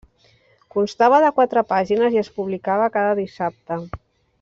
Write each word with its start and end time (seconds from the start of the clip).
Constava 0.75 1.19
de 1.25 1.29
quatre 1.41 1.65
pàgines 1.75 2.17
i 2.19 2.23
es 2.25 2.35
publicava 2.41 2.91
cada 2.97 3.17
dissabte. 3.25 3.83